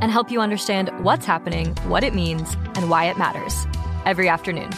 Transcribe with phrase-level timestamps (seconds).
[0.00, 3.66] and help you understand what's happening, what it means, and why it matters
[4.04, 4.70] every afternoon.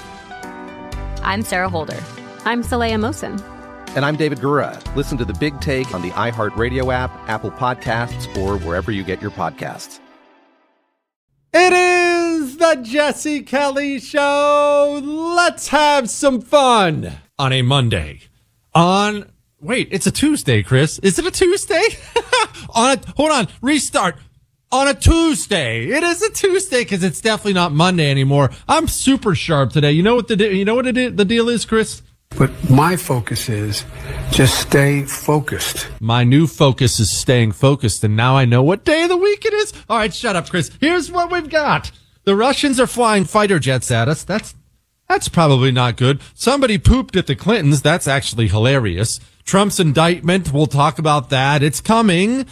[1.23, 2.03] I'm Sarah Holder.
[2.45, 3.41] I'm Saleha Mohsin.
[3.97, 4.81] And I'm David Gura.
[4.95, 9.21] Listen to the big take on the iHeartRadio app, Apple Podcasts, or wherever you get
[9.21, 9.99] your podcasts.
[11.53, 15.01] It is the Jesse Kelly Show.
[15.03, 18.21] Let's have some fun on a Monday.
[18.73, 19.29] On
[19.61, 21.01] wait, it's a Tuesday, Chris.
[21.01, 21.83] Is it a Tuesday?
[22.71, 24.17] on a hold on, restart
[24.73, 25.87] on a Tuesday.
[25.89, 28.51] It is a Tuesday because it's definitely not Monday anymore.
[28.69, 29.93] I'm super sharp today.
[29.93, 32.03] You know what the you know what it, the deal is, Chris?
[32.39, 33.85] But my focus is
[34.31, 35.89] just stay focused.
[36.01, 39.45] My new focus is staying focused, and now I know what day of the week
[39.45, 39.73] it is.
[39.89, 40.71] All right, shut up, Chris.
[40.81, 41.91] Here's what we've got.
[42.25, 44.23] The Russians are flying fighter jets at us.
[44.23, 44.55] That's
[45.09, 46.21] that's probably not good.
[46.35, 47.83] Somebody pooped at the Clintons.
[47.83, 49.19] That's actually hilarious.
[49.45, 50.53] Trump's indictment.
[50.53, 51.65] We'll talk about that.
[51.65, 52.47] It's coming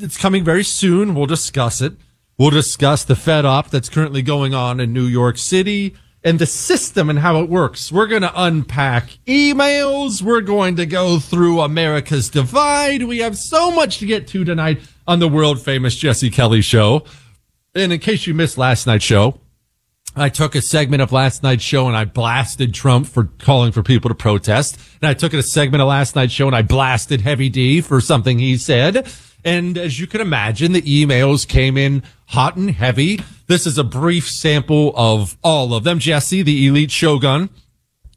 [0.00, 1.14] it's coming very soon.
[1.14, 1.94] We'll discuss it.
[2.38, 6.46] We'll discuss the Fed op that's currently going on in New York City and the
[6.46, 7.90] system and how it works.
[7.90, 10.20] We're going to unpack emails.
[10.20, 13.04] We're going to go through America's divide.
[13.04, 17.04] We have so much to get to tonight on the world famous Jesse Kelly show.
[17.74, 19.40] And in case you missed last night's show,
[20.16, 23.82] I took a segment of last night's show and I blasted Trump for calling for
[23.82, 24.78] people to protest.
[25.00, 28.00] And I took a segment of last night's show and I blasted Heavy D for
[28.00, 29.06] something he said.
[29.44, 33.20] And as you can imagine, the emails came in hot and heavy.
[33.46, 35.98] This is a brief sample of all of them.
[35.98, 37.50] Jesse, the elite shogun.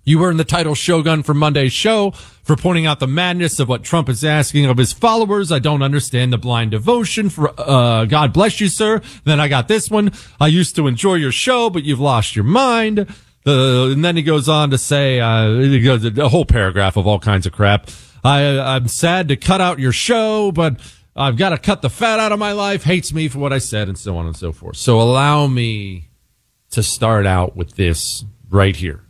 [0.03, 3.83] You earned the title Shogun for Monday's show for pointing out the madness of what
[3.83, 5.51] Trump is asking of his followers.
[5.51, 9.01] I don't understand the blind devotion for, uh, God bless you, sir.
[9.25, 10.11] Then I got this one.
[10.41, 13.05] I used to enjoy your show, but you've lost your mind.
[13.45, 17.19] And then he goes on to say, uh, he goes a whole paragraph of all
[17.19, 17.89] kinds of crap.
[18.23, 20.79] I, I'm sad to cut out your show, but
[21.19, 23.57] I've got to cut the fat out of my life, hates me for what I
[23.57, 24.77] said, and so on and so forth.
[24.77, 26.07] So allow me
[26.71, 29.03] to start out with this right here.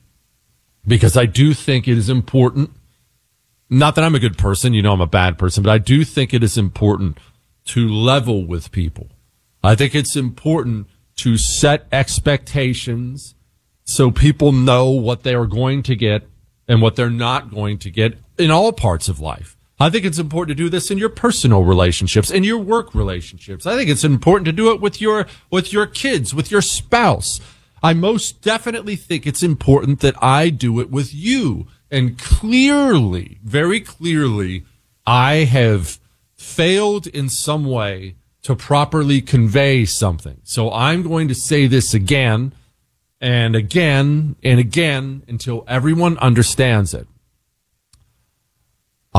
[0.87, 2.71] Because I do think it is important.
[3.69, 6.03] Not that I'm a good person, you know I'm a bad person, but I do
[6.03, 7.19] think it is important
[7.65, 9.09] to level with people.
[9.63, 10.87] I think it's important
[11.17, 13.35] to set expectations
[13.83, 16.23] so people know what they are going to get
[16.67, 19.55] and what they're not going to get in all parts of life.
[19.79, 23.65] I think it's important to do this in your personal relationships, in your work relationships.
[23.65, 27.39] I think it's important to do it with your, with your kids, with your spouse.
[27.81, 31.67] I most definitely think it's important that I do it with you.
[31.89, 34.65] And clearly, very clearly,
[35.07, 35.97] I have
[36.35, 40.41] failed in some way to properly convey something.
[40.43, 42.53] So I'm going to say this again
[43.21, 47.07] and again and again until everyone understands it.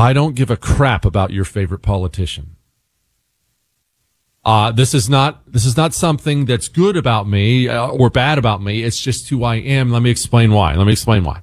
[0.01, 2.57] I don't give a crap about your favorite politician.
[4.43, 8.39] Uh, this is not, this is not something that's good about me uh, or bad
[8.39, 8.83] about me.
[8.83, 9.91] It's just who I am.
[9.91, 10.75] Let me explain why.
[10.75, 11.43] Let me explain why.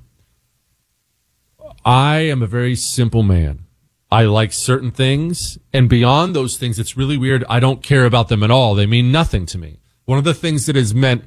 [1.86, 3.66] I am a very simple man.
[4.10, 7.44] I like certain things and beyond those things, it's really weird.
[7.50, 8.74] I don't care about them at all.
[8.74, 9.80] They mean nothing to me.
[10.06, 11.26] One of the things that is meant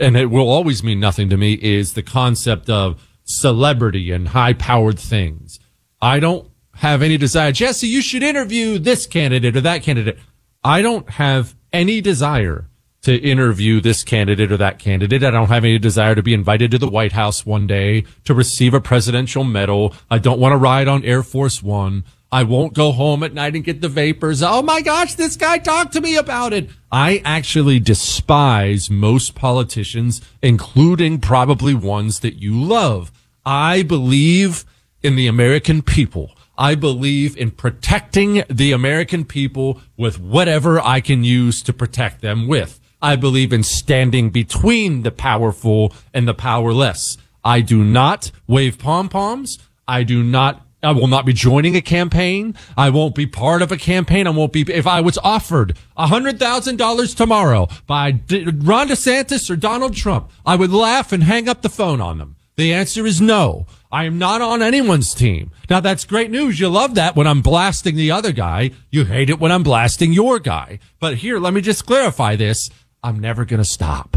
[0.00, 4.54] and it will always mean nothing to me is the concept of celebrity and high
[4.54, 5.60] powered things.
[6.00, 7.52] I don't have any desire.
[7.52, 10.18] Jesse, you should interview this candidate or that candidate.
[10.64, 12.68] I don't have any desire
[13.02, 15.24] to interview this candidate or that candidate.
[15.24, 18.34] I don't have any desire to be invited to the White House one day to
[18.34, 19.94] receive a presidential medal.
[20.10, 22.04] I don't want to ride on Air Force One.
[22.30, 24.42] I won't go home at night and get the vapors.
[24.42, 26.70] Oh my gosh, this guy talked to me about it.
[26.90, 33.12] I actually despise most politicians, including probably ones that you love.
[33.44, 34.64] I believe
[35.02, 36.30] in the American people.
[36.62, 42.46] I believe in protecting the American people with whatever I can use to protect them
[42.46, 42.78] with.
[43.02, 47.18] I believe in standing between the powerful and the powerless.
[47.42, 49.58] I do not wave pom poms.
[49.88, 52.54] I do not I will not be joining a campaign.
[52.76, 54.28] I won't be part of a campaign.
[54.28, 59.94] I won't be, if I was offered $100,000 tomorrow by D- Ron DeSantis or Donald
[59.94, 62.36] Trump, I would laugh and hang up the phone on them.
[62.56, 63.66] The answer is no.
[63.92, 65.50] I am not on anyone's team.
[65.68, 66.58] Now that's great news.
[66.58, 68.70] You love that when I'm blasting the other guy.
[68.90, 70.78] You hate it when I'm blasting your guy.
[70.98, 72.70] But here, let me just clarify this.
[73.02, 74.16] I'm never going to stop.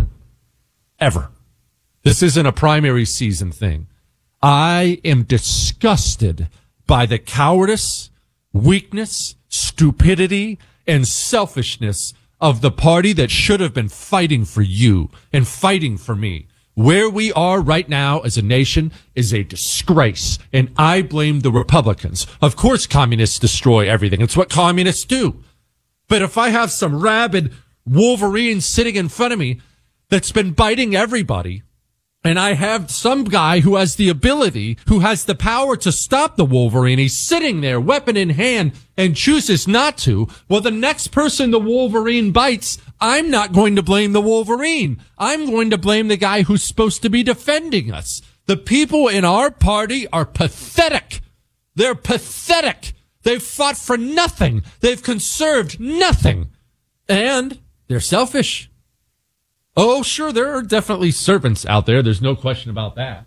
[0.98, 1.30] Ever.
[2.04, 3.88] This isn't a primary season thing.
[4.42, 6.48] I am disgusted
[6.88, 8.12] by the cowardice,
[8.54, 10.58] weakness, stupidity,
[10.88, 16.16] and selfishness of the party that should have been fighting for you and fighting for
[16.16, 16.48] me.
[16.76, 21.52] Where we are right now as a nation is a disgrace, and I blame the
[21.52, 22.28] Republicans.
[22.42, 24.20] Of course, communists destroy everything.
[24.22, 25.42] It's what communists do.
[26.10, 27.54] But if I have some rabid
[27.86, 29.62] Wolverine sitting in front of me
[30.10, 31.64] that's been biting everybody,
[32.26, 36.36] and I have some guy who has the ability, who has the power to stop
[36.36, 36.98] the Wolverine.
[36.98, 40.28] He's sitting there, weapon in hand, and chooses not to.
[40.50, 45.02] Well, the next person the Wolverine bites, I'm not going to blame the Wolverine.
[45.18, 48.22] I'm going to blame the guy who's supposed to be defending us.
[48.46, 51.22] The people in our party are pathetic.
[51.76, 52.94] They're pathetic.
[53.24, 54.64] They've fought for nothing.
[54.80, 56.52] They've conserved nothing.
[57.10, 58.70] And they're selfish.
[59.76, 62.02] Oh, sure, there are definitely servants out there.
[62.02, 63.26] There's no question about that.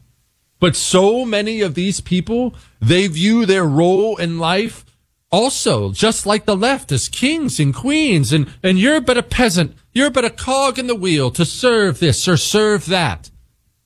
[0.60, 4.84] But so many of these people, they view their role in life
[5.30, 9.76] also just like the left as kings and queens and, and you're but a peasant.
[9.92, 13.30] You're but a cog in the wheel to serve this or serve that.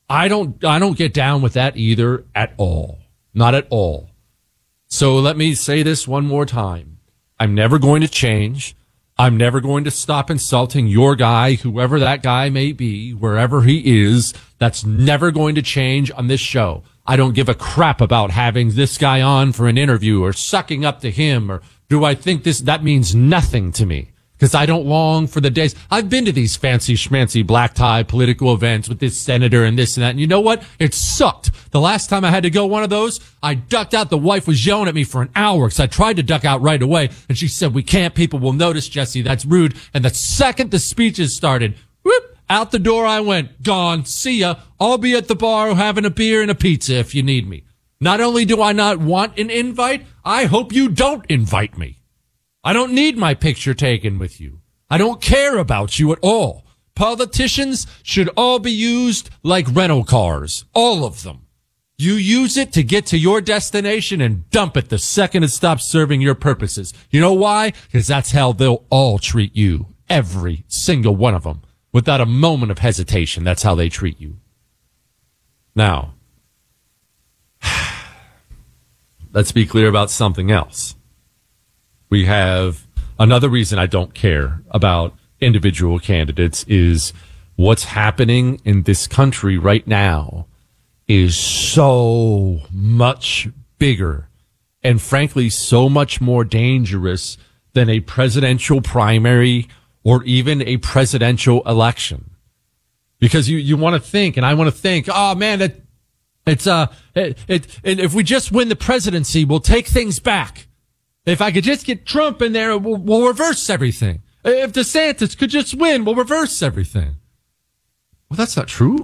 [0.08, 2.98] I don't, I don't get down with that either at all.
[3.34, 4.10] Not at all.
[4.86, 6.98] So let me say this one more time.
[7.40, 8.76] I'm never going to change.
[9.18, 14.02] I'm never going to stop insulting your guy, whoever that guy may be, wherever he
[14.02, 14.34] is.
[14.58, 16.82] That's never going to change on this show.
[17.06, 20.84] I don't give a crap about having this guy on for an interview or sucking
[20.84, 24.12] up to him or do I think this, that means nothing to me
[24.42, 25.76] because I don't long for the days.
[25.88, 29.96] I've been to these fancy schmancy black tie political events with this senator and this
[29.96, 30.10] and that.
[30.10, 30.64] And you know what?
[30.80, 31.70] It sucked.
[31.70, 34.10] The last time I had to go one of those, I ducked out.
[34.10, 36.60] The wife was yelling at me for an hour because I tried to duck out
[36.60, 37.10] right away.
[37.28, 38.16] And she said, we can't.
[38.16, 39.22] People will notice, Jesse.
[39.22, 39.76] That's rude.
[39.94, 41.76] And the second the speeches started,
[42.48, 43.62] out the door I went.
[43.62, 44.04] Gone.
[44.04, 44.56] See ya.
[44.80, 47.64] I'll be at the bar having a beer and a pizza if you need me.
[48.00, 52.00] Not only do I not want an invite, I hope you don't invite me.
[52.64, 54.60] I don't need my picture taken with you.
[54.90, 56.66] I don't care about you at all.
[56.94, 60.64] Politicians should all be used like rental cars.
[60.74, 61.46] All of them.
[61.96, 65.84] You use it to get to your destination and dump it the second it stops
[65.84, 66.92] serving your purposes.
[67.10, 67.72] You know why?
[67.86, 69.86] Because that's how they'll all treat you.
[70.08, 71.62] Every single one of them.
[71.92, 73.44] Without a moment of hesitation.
[73.44, 74.38] That's how they treat you.
[75.74, 76.14] Now,
[79.32, 80.96] let's be clear about something else
[82.12, 82.86] we have
[83.18, 87.14] another reason I don't care about individual candidates is
[87.56, 90.46] what's happening in this country right now
[91.08, 94.28] is so much bigger
[94.82, 97.38] and frankly so much more dangerous
[97.72, 99.66] than a presidential primary
[100.04, 102.30] or even a presidential election.
[103.18, 105.76] Because you, you want to think, and I want to think, oh man, that
[106.46, 110.66] it's, uh, it, it, and if we just win the presidency, we'll take things back.
[111.24, 114.22] If I could just get Trump in there, we'll, we'll reverse everything.
[114.44, 117.16] If DeSantis could just win, we'll reverse everything.
[118.28, 118.98] Well, that's not true.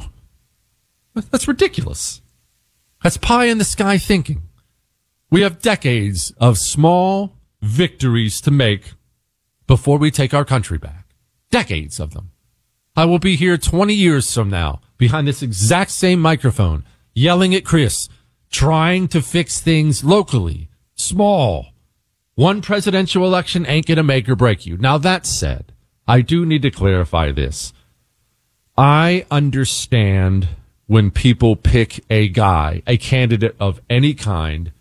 [1.14, 2.23] That's ridiculous.
[3.02, 4.43] That's pie in the sky thinking.
[5.31, 8.95] We have decades of small victories to make
[9.68, 11.14] before we take our country back.
[11.50, 12.32] Decades of them.
[12.96, 16.84] I will be here 20 years from now behind this exact same microphone,
[17.14, 18.08] yelling at Chris,
[18.50, 21.68] trying to fix things locally, small.
[22.34, 24.76] One presidential election ain't going to make or break you.
[24.78, 25.72] Now, that said,
[26.08, 27.72] I do need to clarify this.
[28.76, 30.48] I understand
[30.87, 34.72] when people pick a guy, a candidate of any kind,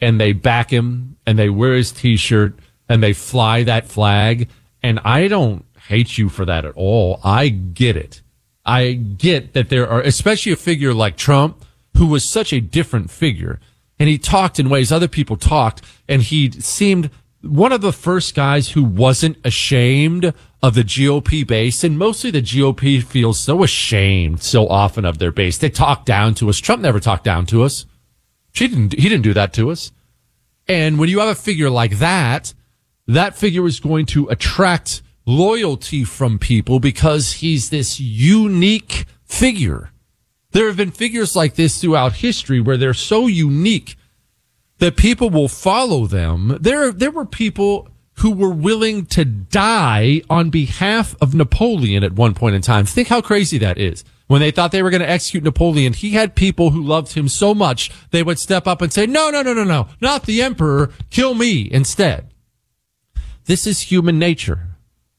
[0.00, 2.54] and they back him and they wear his t shirt
[2.88, 4.48] and they fly that flag.
[4.82, 7.20] And I don't hate you for that at all.
[7.24, 8.22] I get it.
[8.64, 11.64] I get that there are, especially a figure like Trump,
[11.96, 13.60] who was such a different figure.
[13.98, 18.34] And he talked in ways other people talked, and he seemed one of the first
[18.34, 21.84] guys who wasn't ashamed of the GOP base.
[21.84, 25.58] And mostly the GOP feels so ashamed so often of their base.
[25.58, 26.58] They talk down to us.
[26.58, 27.86] Trump never talked down to us.
[28.52, 29.92] She didn't, he didn't do that to us.
[30.66, 32.52] And when you have a figure like that,
[33.06, 39.90] that figure is going to attract loyalty from people because he's this unique figure.
[40.52, 43.96] There have been figures like this throughout history where they're so unique
[44.78, 46.58] that people will follow them.
[46.60, 52.34] There, there were people who were willing to die on behalf of Napoleon at one
[52.34, 52.86] point in time.
[52.86, 54.04] Think how crazy that is.
[54.26, 57.28] When they thought they were going to execute Napoleon, he had people who loved him
[57.28, 60.42] so much they would step up and say, no, no, no, no, no, not the
[60.42, 60.90] emperor.
[61.10, 62.32] Kill me instead.
[63.46, 64.60] This is human nature.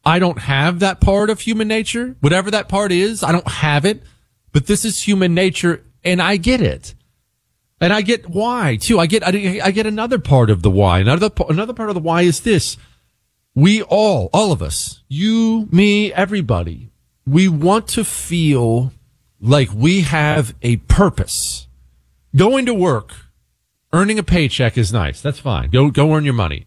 [0.06, 2.16] I don't have that part of human nature.
[2.20, 4.04] Whatever that part is, I don't have it,
[4.52, 6.94] but this is human nature and I get it.
[7.80, 9.00] And I get why too.
[9.00, 11.00] I get, I, I get another part of the why.
[11.00, 12.78] Another, another part of the why is this.
[13.54, 16.90] We all, all of us, you, me, everybody,
[17.26, 18.94] we want to feel
[19.40, 21.68] like we have a purpose.
[22.36, 23.14] Going to work,
[23.94, 25.22] earning a paycheck is nice.
[25.22, 25.70] That's fine.
[25.70, 26.66] Go, go earn your money.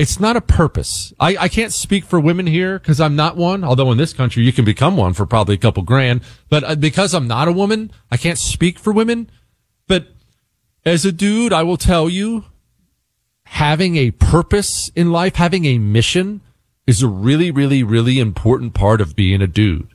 [0.00, 1.12] It's not a purpose.
[1.20, 3.62] I, I can't speak for women here because I'm not one.
[3.62, 6.22] Although in this country you can become one for probably a couple grand.
[6.48, 9.30] But uh, because I'm not a woman, I can't speak for women.
[9.86, 10.06] But
[10.86, 12.46] as a dude, I will tell you,
[13.44, 16.40] having a purpose in life, having a mission
[16.86, 19.90] is a really, really, really important part of being a dude.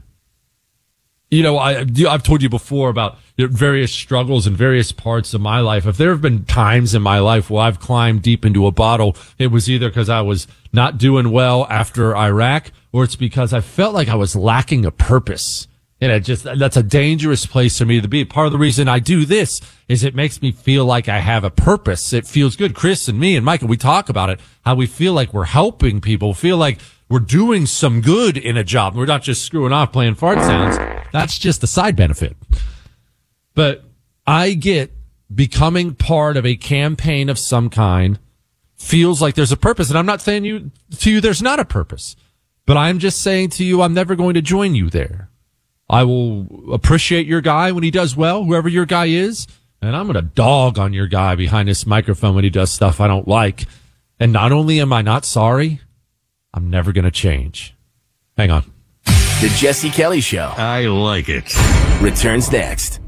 [1.31, 5.59] You know, I, I've told you before about various struggles in various parts of my
[5.59, 5.85] life.
[5.85, 9.15] If there have been times in my life where I've climbed deep into a bottle,
[9.37, 13.59] it was either because I was not doing well after Iraq or it's because I
[13.59, 15.67] felt like I was lacking a purpose.
[16.01, 18.25] And it just, that's a dangerous place for me to be.
[18.25, 21.43] Part of the reason I do this is it makes me feel like I have
[21.43, 22.13] a purpose.
[22.13, 22.75] It feels good.
[22.75, 26.01] Chris and me and Michael, we talk about it, how we feel like we're helping
[26.01, 28.95] people, feel like we're doing some good in a job.
[28.95, 30.77] We're not just screwing off playing fart sounds.
[31.11, 32.35] That's just a side benefit.
[33.55, 33.83] But
[34.27, 34.91] I get
[35.33, 38.19] becoming part of a campaign of some kind
[38.75, 39.89] feels like there's a purpose.
[39.89, 42.15] And I'm not saying you to you there's not a purpose,
[42.65, 45.29] but I'm just saying to you I'm never going to join you there.
[45.89, 49.47] I will appreciate your guy when he does well, whoever your guy is,
[49.81, 52.99] and I'm going to dog on your guy behind this microphone when he does stuff
[52.99, 53.65] I don't like.
[54.19, 55.81] And not only am I not sorry,
[56.53, 57.75] I'm never going to change.
[58.37, 58.63] Hang on.
[59.05, 60.53] The Jesse Kelly Show.
[60.57, 61.53] I like it.
[62.01, 62.99] Returns next.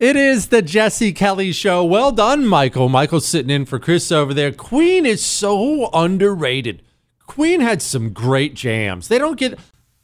[0.00, 1.84] It is the Jesse Kelly Show.
[1.84, 2.88] Well done, Michael.
[2.88, 4.50] Michael's sitting in for Chris over there.
[4.50, 6.80] Queen is so underrated.
[7.26, 9.08] Queen had some great jams.
[9.08, 9.58] They don't get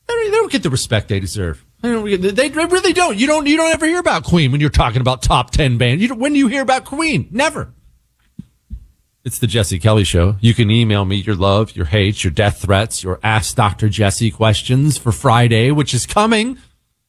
[0.06, 1.64] they don't, get the respect they deserve.
[1.80, 3.16] They, really don't.
[3.16, 6.02] You don't you don't ever hear about Queen when you're talking about top ten bands.
[6.02, 7.28] You when do you hear about Queen?
[7.30, 7.72] Never.
[9.24, 10.36] It's the Jesse Kelly Show.
[10.40, 13.88] You can email me your love, your hate, your death threats, your Ask Dr.
[13.88, 16.58] Jesse questions for Friday, which is coming.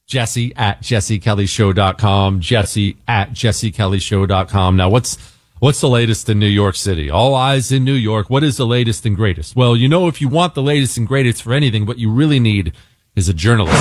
[0.08, 2.40] Jesse at jessekellyshow.com.
[2.40, 4.76] Jesse at jessekellyshow.com.
[4.76, 5.18] Now, what's,
[5.58, 7.10] what's the latest in New York City?
[7.10, 8.30] All eyes in New York.
[8.30, 9.54] What is the latest and greatest?
[9.54, 12.40] Well, you know, if you want the latest and greatest for anything, what you really
[12.40, 12.72] need
[13.16, 13.76] is a journalist.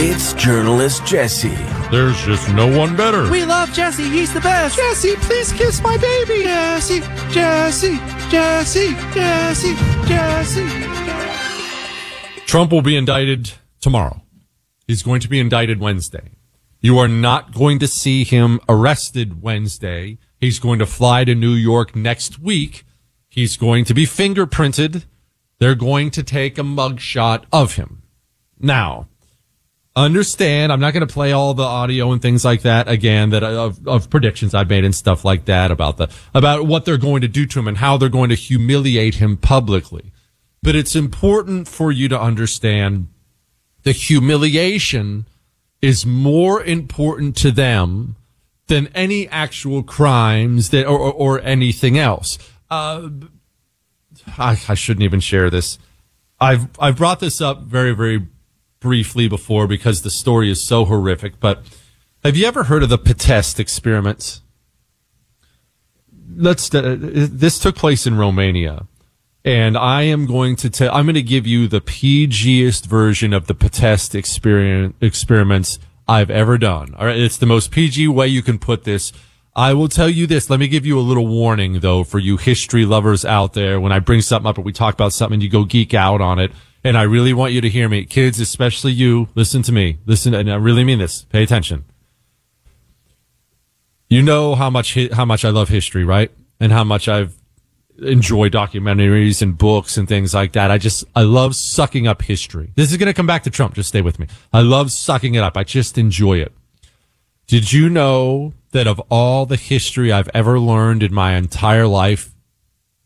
[0.00, 1.54] It's journalist Jesse.
[1.90, 3.28] There's just no one better.
[3.30, 4.08] We love Jesse.
[4.08, 4.76] He's the best.
[4.76, 6.44] Jesse, please kiss my baby.
[6.44, 7.00] Jesse,
[7.30, 7.98] Jesse,
[8.30, 9.74] Jesse, Jesse,
[10.06, 10.68] Jesse.
[12.46, 13.52] Trump will be indicted
[13.82, 14.22] tomorrow.
[14.88, 16.30] He's going to be indicted Wednesday.
[16.80, 20.16] You are not going to see him arrested Wednesday.
[20.40, 22.84] He's going to fly to New York next week.
[23.28, 25.04] He's going to be fingerprinted.
[25.58, 28.02] They're going to take a mugshot of him.
[28.58, 29.08] Now,
[29.96, 33.42] understand i'm not going to play all the audio and things like that again that
[33.42, 37.20] of, of predictions i've made and stuff like that about the about what they're going
[37.20, 40.12] to do to him and how they're going to humiliate him publicly
[40.62, 43.08] but it's important for you to understand
[43.82, 45.26] the humiliation
[45.80, 48.16] is more important to them
[48.66, 52.38] than any actual crimes that or, or, or anything else
[52.70, 53.08] uh,
[54.36, 55.78] I, I shouldn't even share this.
[56.40, 58.26] I've I've brought this up very very
[58.80, 61.40] briefly before because the story is so horrific.
[61.40, 61.62] But
[62.24, 64.42] have you ever heard of the Pitesti experiments?
[66.36, 66.72] Let's.
[66.72, 68.86] Uh, this took place in Romania,
[69.48, 70.94] and I am going to tell.
[70.94, 73.54] I'm going to give you the PGest version of the
[74.12, 76.94] experiment experiments I've ever done.
[76.94, 79.10] All right, it's the most PG way you can put this.
[79.56, 80.50] I will tell you this.
[80.50, 83.80] Let me give you a little warning though for you history lovers out there.
[83.80, 86.38] When I bring something up or we talk about something, you go geek out on
[86.38, 86.52] it.
[86.84, 88.04] And I really want you to hear me.
[88.04, 89.96] Kids, especially you, listen to me.
[90.04, 91.22] Listen, and I really mean this.
[91.24, 91.86] Pay attention.
[94.10, 96.30] You know how much, how much I love history, right?
[96.60, 97.37] And how much I've
[98.02, 100.70] enjoyed documentaries and books and things like that.
[100.70, 102.70] I just, I love sucking up history.
[102.74, 103.74] This is going to come back to Trump.
[103.74, 104.26] Just stay with me.
[104.52, 105.56] I love sucking it up.
[105.56, 106.52] I just enjoy it.
[107.46, 112.34] Did you know that of all the history I've ever learned in my entire life,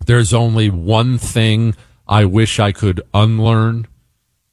[0.04, 1.74] there's only one thing
[2.08, 3.86] I wish I could unlearn.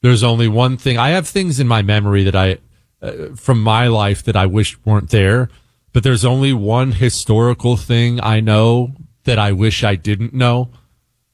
[0.01, 0.97] There's only one thing.
[0.97, 2.59] I have things in my memory that I,
[3.01, 5.49] uh, from my life that I wish weren't there,
[5.91, 8.93] but there's only one historical thing I know
[9.29, 10.71] that I wish I didn't know.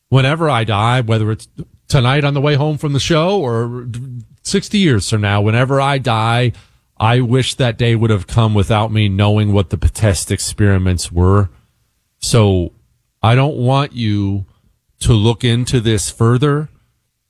[0.10, 1.48] Whenever I die, whether it's
[1.88, 3.88] tonight on the way home from the show or
[4.42, 6.52] 60 years from now, whenever I die,
[6.98, 11.50] I wish that day would have come without me knowing what the test experiments were.
[12.20, 12.74] So
[13.24, 14.46] I don't want you
[15.00, 16.68] to look into this further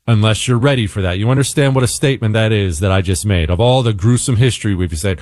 [0.08, 1.20] unless you're ready for that.
[1.20, 4.38] You understand what a statement that is that I just made of all the gruesome
[4.38, 5.22] history we've said.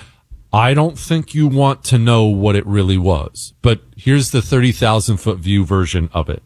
[0.53, 5.17] I don't think you want to know what it really was, but here's the 30,000
[5.17, 6.43] foot view version of it.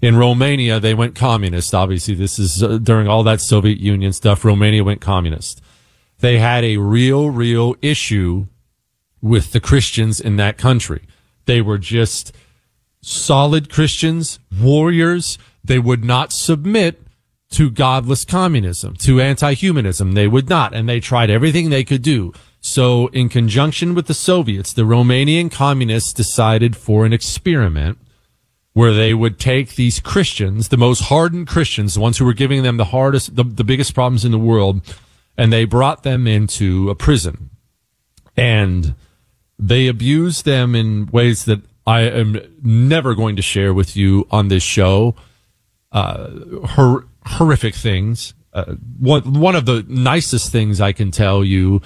[0.00, 1.74] In Romania, they went communist.
[1.74, 4.44] Obviously, this is uh, during all that Soviet Union stuff.
[4.44, 5.60] Romania went communist
[6.20, 8.46] they had a real, real issue
[9.20, 11.02] with the Christians in that country.
[11.46, 12.32] They were just
[13.00, 15.38] solid Christians, warriors.
[15.62, 17.02] They would not submit
[17.50, 20.12] to godless communism, to anti-humanism.
[20.12, 20.74] They would not.
[20.74, 22.32] And they tried everything they could do.
[22.66, 27.96] So in conjunction with the Soviets, the Romanian communists decided for an experiment
[28.72, 32.64] where they would take these Christians, the most hardened Christians, the ones who were giving
[32.64, 34.80] them the hardest, the, the biggest problems in the world,
[35.38, 37.50] and they brought them into a prison
[38.36, 38.96] and
[39.56, 44.48] they abused them in ways that I am never going to share with you on
[44.48, 45.14] this show.
[45.92, 46.30] Uh,
[46.70, 48.34] hor- horrific things.
[48.52, 51.80] Uh, one, one of the nicest things I can tell you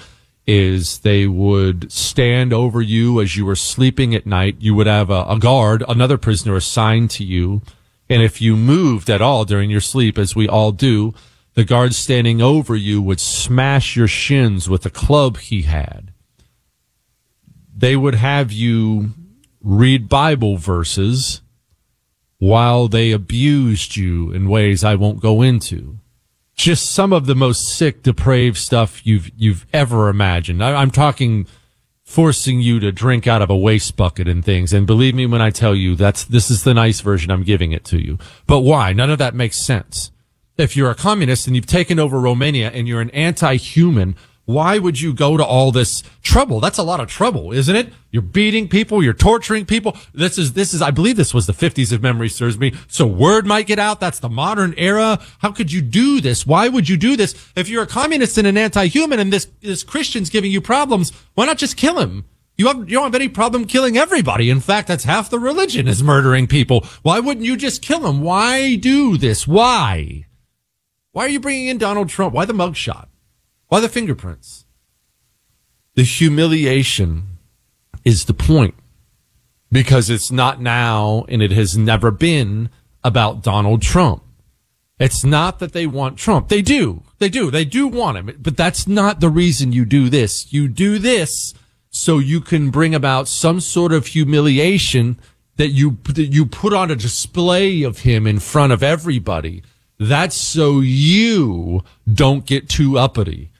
[0.51, 4.57] is they would stand over you as you were sleeping at night.
[4.59, 7.61] You would have a, a guard, another prisoner assigned to you.
[8.09, 11.13] And if you moved at all during your sleep, as we all do,
[11.53, 16.11] the guard standing over you would smash your shins with a club he had.
[17.73, 19.11] They would have you
[19.61, 21.41] read Bible verses
[22.39, 25.99] while they abused you in ways I won't go into.
[26.61, 30.63] Just some of the most sick, depraved stuff you've, you've ever imagined.
[30.63, 31.47] I, I'm talking
[32.03, 34.71] forcing you to drink out of a waste bucket and things.
[34.71, 37.71] And believe me when I tell you that's, this is the nice version I'm giving
[37.71, 38.19] it to you.
[38.45, 38.93] But why?
[38.93, 40.11] None of that makes sense
[40.55, 44.15] if you're a communist and you've taken over Romania and you're an anti-human,
[44.51, 46.59] why would you go to all this trouble?
[46.59, 47.93] That's a lot of trouble, isn't it?
[48.11, 49.97] You're beating people, you're torturing people.
[50.13, 52.73] This is, this is, I believe this was the 50s if memory serves me.
[52.87, 53.99] So word might get out.
[53.99, 55.19] That's the modern era.
[55.39, 56.45] How could you do this?
[56.45, 57.33] Why would you do this?
[57.55, 61.45] If you're a communist and an anti-human and this, this Christian's giving you problems, why
[61.45, 62.25] not just kill him?
[62.57, 64.49] You, have, you don't have any problem killing everybody.
[64.49, 66.85] In fact, that's half the religion is murdering people.
[67.01, 68.21] Why wouldn't you just kill him?
[68.21, 69.47] Why do this?
[69.47, 70.25] Why?
[71.11, 72.33] Why are you bringing in Donald Trump?
[72.33, 73.07] Why the mugshot?
[73.71, 74.65] Why the fingerprints?
[75.95, 77.37] The humiliation
[78.03, 78.75] is the point
[79.71, 82.69] because it's not now and it has never been
[83.01, 84.23] about Donald Trump.
[84.99, 86.49] It's not that they want Trump.
[86.49, 87.03] They do.
[87.19, 87.49] They do.
[87.49, 88.37] They do want him.
[88.41, 90.51] But that's not the reason you do this.
[90.51, 91.53] You do this
[91.89, 95.17] so you can bring about some sort of humiliation
[95.55, 99.63] that you, that you put on a display of him in front of everybody
[100.01, 103.51] that's so you don't get too uppity.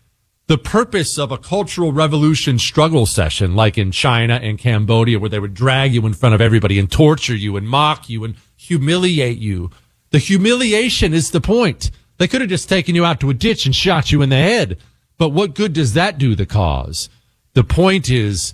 [0.51, 5.39] The purpose of a cultural revolution struggle session, like in China and Cambodia, where they
[5.39, 9.37] would drag you in front of everybody and torture you and mock you and humiliate
[9.37, 9.69] you.
[10.09, 11.89] The humiliation is the point.
[12.17, 14.35] They could have just taken you out to a ditch and shot you in the
[14.35, 14.77] head.
[15.17, 17.07] But what good does that do the cause?
[17.53, 18.53] The point is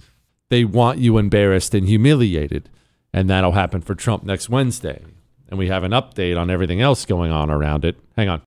[0.51, 2.69] they want you embarrassed and humiliated.
[3.11, 5.03] And that'll happen for Trump next Wednesday
[5.49, 7.95] and we have an update on everything else going on around it.
[8.15, 8.43] Hang on.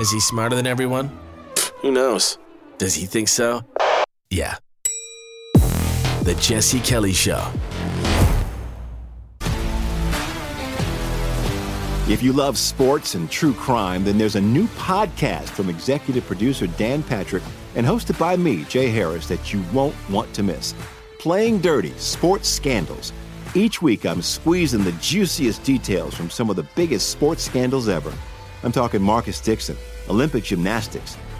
[0.00, 1.27] Is he smarter than everyone?
[1.80, 2.38] Who knows?
[2.78, 3.62] Does he think so?
[4.30, 4.56] Yeah.
[5.54, 7.52] The Jesse Kelly Show.
[12.08, 16.66] If you love sports and true crime, then there's a new podcast from executive producer
[16.66, 17.44] Dan Patrick
[17.76, 20.74] and hosted by me, Jay Harris, that you won't want to miss.
[21.20, 23.12] Playing Dirty Sports Scandals.
[23.54, 28.12] Each week, I'm squeezing the juiciest details from some of the biggest sports scandals ever.
[28.64, 29.76] I'm talking Marcus Dixon,
[30.08, 31.16] Olympic gymnastics,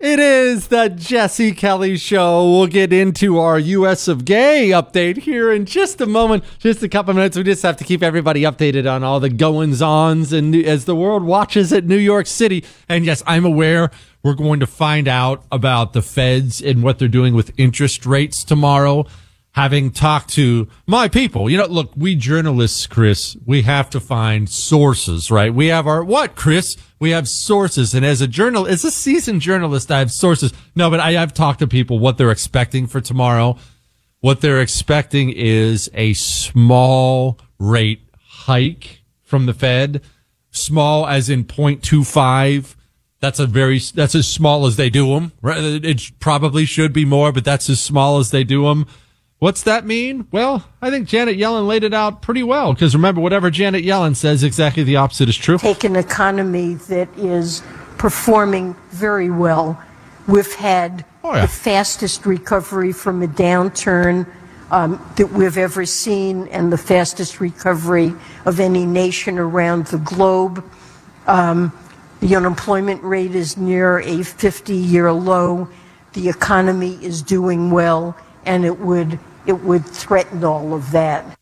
[0.00, 2.50] It is the Jesse Kelly Show.
[2.50, 6.42] We'll get into our US of Gay update here in just a moment.
[6.58, 7.36] Just a couple minutes.
[7.36, 10.96] We just have to keep everybody updated on all the goings ons and as the
[10.96, 12.64] world watches at New York City.
[12.88, 13.92] And yes, I'm aware
[14.24, 18.42] we're going to find out about the feds and what they're doing with interest rates
[18.42, 19.06] tomorrow
[19.54, 21.48] having talked to my people.
[21.48, 25.54] You know, look, we journalists, Chris, we have to find sources, right?
[25.54, 26.76] We have our, what, Chris?
[26.98, 27.94] We have sources.
[27.94, 30.52] And as a journal, as a seasoned journalist, I have sources.
[30.74, 33.56] No, but I have talked to people what they're expecting for tomorrow.
[34.18, 40.02] What they're expecting is a small rate hike from the Fed,
[40.50, 42.74] small as in 0.25.
[43.20, 45.32] That's a very, that's as small as they do them.
[45.44, 48.86] It probably should be more, but that's as small as they do them.
[49.44, 50.26] What's that mean?
[50.30, 54.16] Well, I think Janet Yellen laid it out pretty well because remember, whatever Janet Yellen
[54.16, 55.58] says, exactly the opposite is true.
[55.58, 57.62] Take an economy that is
[57.98, 59.78] performing very well.
[60.26, 61.42] We've had oh, yeah.
[61.42, 64.26] the fastest recovery from a downturn
[64.70, 68.14] um, that we've ever seen and the fastest recovery
[68.46, 70.64] of any nation around the globe.
[71.26, 71.70] Um,
[72.20, 75.68] the unemployment rate is near a 50 year low.
[76.14, 81.38] The economy is doing well and it would it would threaten all of that.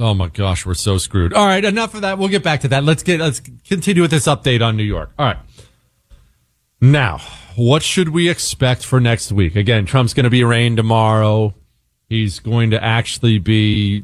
[0.00, 1.32] Oh my gosh, we're so screwed.
[1.32, 2.18] All right, enough of that.
[2.18, 2.84] We'll get back to that.
[2.84, 5.10] Let's get let's continue with this update on New York.
[5.18, 5.38] All right.
[6.80, 7.18] Now,
[7.54, 9.54] what should we expect for next week?
[9.54, 11.54] Again, Trump's going to be arraigned tomorrow.
[12.08, 14.02] He's going to actually be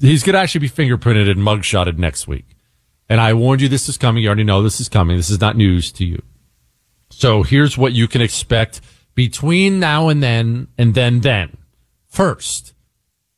[0.00, 2.46] he's going to actually be fingerprinted and mugshotted next week.
[3.08, 4.22] And I warned you this is coming.
[4.22, 5.16] You already know this is coming.
[5.16, 6.22] This is not news to you.
[7.10, 8.80] So here's what you can expect
[9.14, 11.56] between now and then and then then.
[12.08, 12.72] First,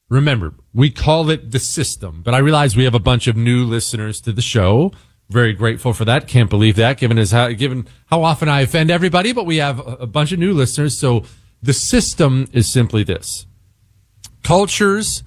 [0.08, 3.64] remember, we call it the system, but I realize we have a bunch of new
[3.64, 4.92] listeners to the show.
[5.28, 6.26] Very grateful for that.
[6.26, 9.86] Can't believe that given as how, given how often I offend everybody, but we have
[9.86, 10.98] a bunch of new listeners.
[10.98, 11.24] So
[11.62, 13.46] the system is simply this.
[14.42, 15.22] Cultures,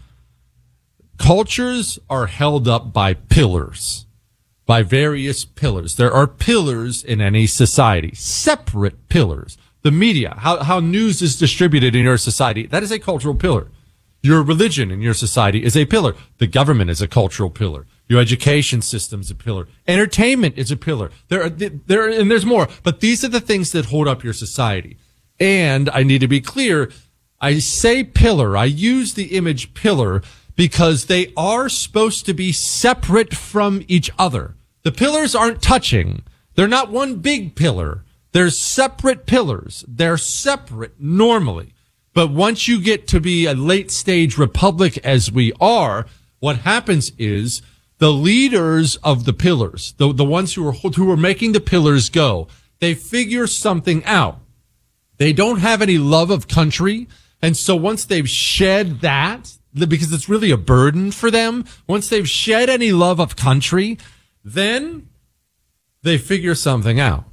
[1.17, 4.07] cultures are held up by pillars
[4.71, 5.97] by various pillars.
[5.97, 9.57] There are pillars in any society, separate pillars.
[9.81, 13.67] The media, how, how news is distributed in your society, that is a cultural pillar.
[14.23, 16.15] Your religion in your society is a pillar.
[16.37, 17.87] The government is a cultural pillar.
[18.07, 19.67] Your education system is a pillar.
[19.87, 21.09] Entertainment is a pillar.
[21.29, 24.33] There are, there, and there's more, but these are the things that hold up your
[24.33, 24.97] society.
[25.39, 26.91] And I need to be clear.
[27.39, 28.55] I say pillar.
[28.55, 30.21] I use the image pillar
[30.55, 34.55] because they are supposed to be separate from each other.
[34.83, 36.23] The pillars aren't touching.
[36.53, 38.03] They're not one big pillar.
[38.33, 39.83] They're separate pillars.
[39.87, 41.70] They're separate normally.
[42.13, 46.05] But once you get to be a late stage republic as we are,
[46.39, 47.61] what happens is
[47.99, 52.09] the leaders of the pillars, the, the ones who are, who are making the pillars
[52.09, 52.47] go,
[52.79, 54.39] they figure something out.
[55.17, 57.07] They don't have any love of country.
[57.41, 62.27] And so once they've shed that, because it's really a burden for them, once they've
[62.27, 63.97] shed any love of country,
[64.43, 65.07] then
[66.01, 67.25] they figure something out.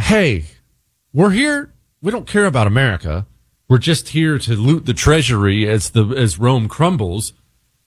[0.00, 0.46] Hey,
[1.12, 1.72] we're here.
[2.02, 3.26] We don't care about America.
[3.72, 7.32] We're just here to loot the treasury as the, as Rome crumbles.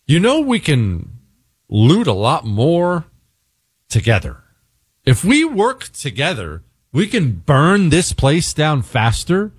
[0.07, 1.19] You know, we can
[1.69, 3.05] loot a lot more
[3.87, 4.45] together.
[5.05, 9.51] If we work together, we can burn this place down faster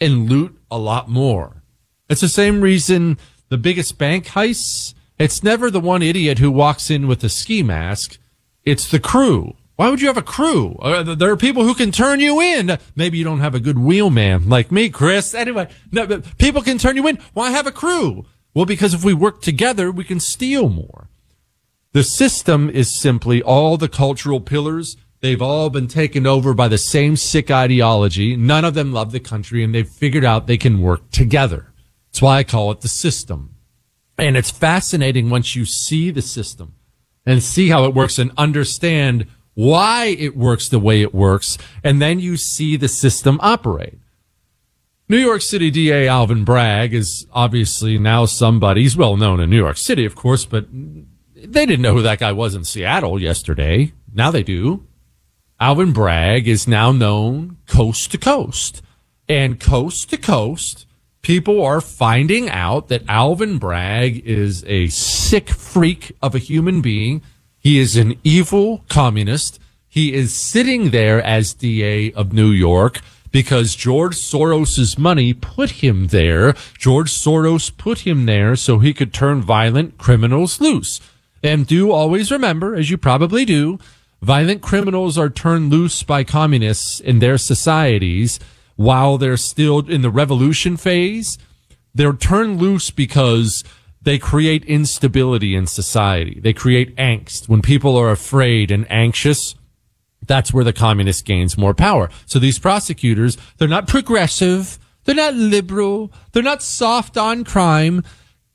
[0.00, 1.62] and loot a lot more.
[2.08, 3.18] It's the same reason
[3.50, 7.62] the biggest bank heists, it's never the one idiot who walks in with a ski
[7.62, 8.16] mask.
[8.64, 9.54] It's the crew.
[9.76, 10.76] Why would you have a crew?
[10.76, 12.78] Uh, there are people who can turn you in.
[12.94, 15.34] Maybe you don't have a good wheelman like me, Chris.
[15.34, 17.18] Anyway, no, people can turn you in.
[17.32, 18.24] Why have a crew?
[18.54, 21.08] Well, because if we work together, we can steal more.
[21.92, 24.96] The system is simply all the cultural pillars.
[25.20, 28.36] They've all been taken over by the same sick ideology.
[28.36, 31.72] None of them love the country and they've figured out they can work together.
[32.08, 33.56] That's why I call it the system.
[34.18, 36.74] And it's fascinating once you see the system
[37.26, 41.58] and see how it works and understand why it works the way it works.
[41.82, 43.98] And then you see the system operate.
[45.08, 48.82] New York City DA Alvin Bragg is obviously now somebody.
[48.82, 52.20] He's well known in New York City, of course, but they didn't know who that
[52.20, 53.92] guy was in Seattle yesterday.
[54.12, 54.86] Now they do.
[55.60, 58.82] Alvin Bragg is now known coast to coast.
[59.28, 60.86] And coast to coast,
[61.22, 67.22] people are finding out that Alvin Bragg is a sick freak of a human being.
[67.64, 69.58] He is an evil communist.
[69.88, 73.00] He is sitting there as DA of New York
[73.32, 76.52] because George Soros's money put him there.
[76.76, 81.00] George Soros put him there so he could turn violent criminals loose.
[81.42, 83.78] And do always remember, as you probably do,
[84.20, 88.38] violent criminals are turned loose by communists in their societies
[88.76, 91.38] while they're still in the revolution phase,
[91.94, 93.64] they're turned loose because
[94.04, 96.38] they create instability in society.
[96.40, 97.48] They create angst.
[97.48, 99.54] When people are afraid and anxious,
[100.26, 102.10] that's where the communist gains more power.
[102.26, 104.78] So these prosecutors, they're not progressive.
[105.04, 106.12] They're not liberal.
[106.32, 108.04] They're not soft on crime.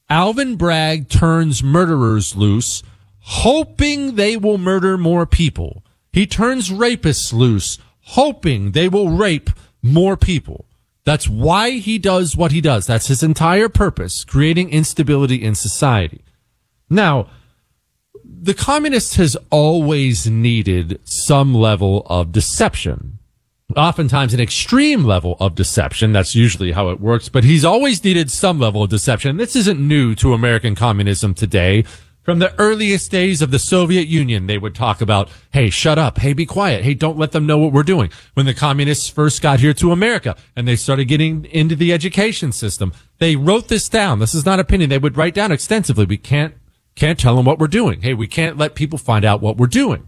[0.10, 2.82] Alvin Bragg turns murderers loose,
[3.20, 5.84] hoping they will murder more people.
[6.12, 9.52] He turns rapists loose, hoping they will rape
[9.84, 10.66] more people.
[11.10, 12.86] That's why he does what he does.
[12.86, 16.22] That's his entire purpose, creating instability in society.
[16.88, 17.32] Now,
[18.24, 23.17] the communist has always needed some level of deception.
[23.76, 26.12] Oftentimes an extreme level of deception.
[26.12, 29.38] That's usually how it works, but he's always needed some level of deception.
[29.38, 31.86] This isn't new to American communism today.
[32.30, 36.20] From the earliest days of the Soviet Union, they would talk about, hey, shut up.
[36.20, 36.84] Hey, be quiet.
[36.84, 38.12] Hey, don't let them know what we're doing.
[38.36, 42.52] When the communists first got here to America and they started getting into the education
[42.52, 44.20] system, they wrote this down.
[44.20, 44.92] This is not opinion.
[44.92, 46.06] They would write down extensively.
[46.06, 46.54] We can't,
[46.94, 48.02] can't tell them what we're doing.
[48.02, 50.08] Hey, we can't let people find out what we're doing.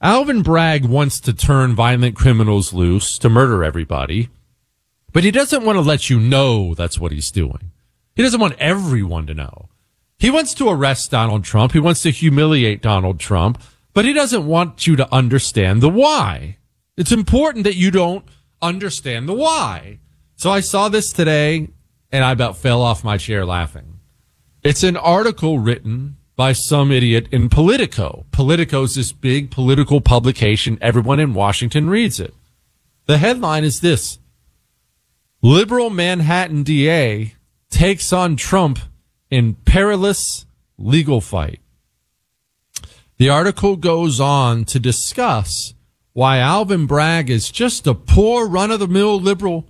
[0.00, 4.28] Alvin Bragg wants to turn violent criminals loose to murder everybody.
[5.12, 7.72] but he doesn't want to let you know that's what he's doing.
[8.14, 9.68] He doesn't want everyone to know.
[10.18, 11.72] He wants to arrest Donald Trump.
[11.72, 13.62] He wants to humiliate Donald Trump,
[13.94, 16.58] but he doesn't want you to understand the why.
[16.96, 18.24] It's important that you don't
[18.60, 20.00] understand the why.
[20.34, 21.68] So I saw this today
[22.10, 24.00] and I about fell off my chair laughing.
[24.64, 28.26] It's an article written by some idiot in Politico.
[28.32, 30.78] Politico's this big political publication.
[30.80, 32.34] Everyone in Washington reads it.
[33.06, 34.18] The headline is this.
[35.42, 37.34] Liberal Manhattan DA
[37.70, 38.80] takes on Trump
[39.30, 41.60] in perilous legal fight.
[43.18, 45.74] The article goes on to discuss
[46.12, 49.68] why Alvin Bragg is just a poor run of the mill liberal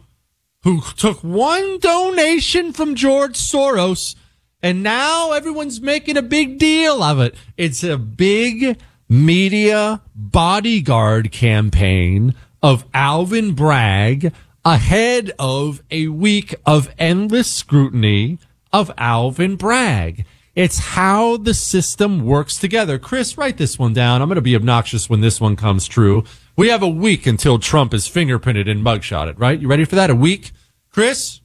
[0.65, 4.15] who took one donation from George Soros
[4.63, 7.35] and now everyone's making a big deal of it.
[7.57, 14.33] It's a big media bodyguard campaign of Alvin Bragg
[14.65, 18.39] ahead of a week of endless scrutiny
[18.73, 20.25] of Alvin Bragg.
[20.55, 22.99] It's how the system works together.
[22.99, 24.21] Chris, write this one down.
[24.21, 26.25] I'm going to be obnoxious when this one comes true.
[26.57, 29.61] We have a week until Trump is fingerprinted and mugshotted, right?
[29.61, 30.11] You ready for that?
[30.11, 30.51] A week?
[30.91, 31.41] Chris,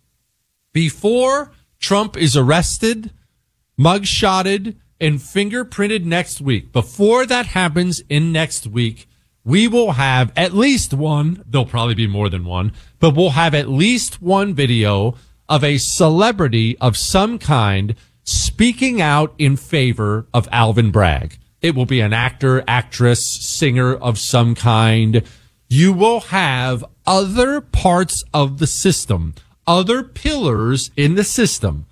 [0.71, 3.11] before Trump is arrested,
[3.79, 9.07] mugshotted, and fingerprinted next week, before that happens in next week,
[9.45, 13.53] we will have at least one, there'll probably be more than one, but we'll have
[13.53, 15.15] at least one video
[15.47, 21.37] of a celebrity of some kind speaking out in favor of Alvin Bragg.
[21.61, 25.23] It will be an actor, actress, singer of some kind.
[25.69, 29.33] You will have other parts of the system,
[29.65, 31.85] other pillars in the system,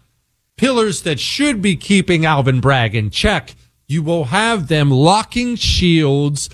[0.57, 3.55] pillars that should be keeping Alvin Bragg in check.
[3.87, 6.49] You will have them locking shields,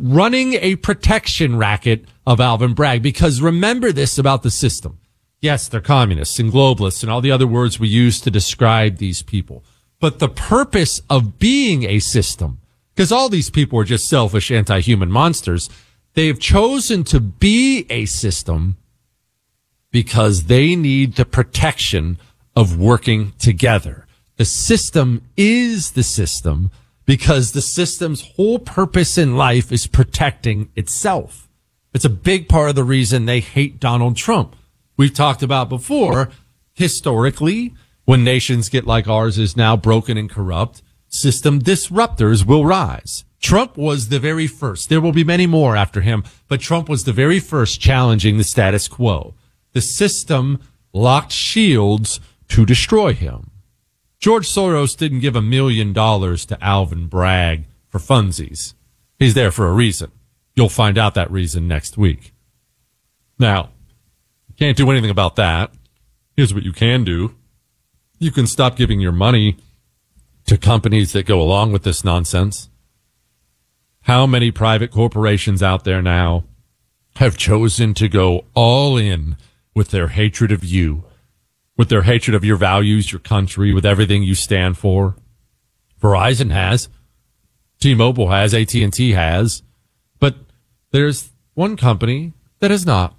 [0.00, 3.02] running a protection racket of Alvin Bragg.
[3.02, 4.98] Because remember this about the system.
[5.40, 9.22] Yes, they're communists and globalists and all the other words we use to describe these
[9.22, 9.64] people.
[9.98, 12.60] But the purpose of being a system,
[12.94, 15.70] because all these people are just selfish anti-human monsters,
[16.14, 18.76] they've chosen to be a system
[19.90, 22.18] because they need the protection
[22.54, 24.06] of working together.
[24.36, 26.70] The system is the system
[27.06, 31.48] because the system's whole purpose in life is protecting itself.
[31.92, 34.54] It's a big part of the reason they hate Donald Trump
[35.00, 36.28] we've talked about before,
[36.74, 37.72] historically,
[38.04, 43.24] when nations get like ours is now broken and corrupt, system disruptors will rise.
[43.40, 44.90] Trump was the very first.
[44.90, 48.44] There will be many more after him, but Trump was the very first challenging the
[48.44, 49.32] status quo.
[49.72, 50.60] The system
[50.92, 53.52] locked shields to destroy him.
[54.18, 58.74] George Soros didn't give a million dollars to Alvin Bragg for funsies.
[59.18, 60.10] He's there for a reason.
[60.54, 62.34] You'll find out that reason next week.
[63.38, 63.70] Now,
[64.60, 65.72] can't do anything about that.
[66.36, 67.34] Here's what you can do.
[68.18, 69.56] You can stop giving your money
[70.44, 72.68] to companies that go along with this nonsense.
[74.02, 76.44] How many private corporations out there now
[77.16, 79.38] have chosen to go all in
[79.74, 81.04] with their hatred of you,
[81.78, 85.16] with their hatred of your values, your country, with everything you stand for?
[86.02, 86.90] Verizon has,
[87.80, 89.62] T-Mobile has, AT&T has,
[90.18, 90.36] but
[90.90, 93.16] there's one company that has not.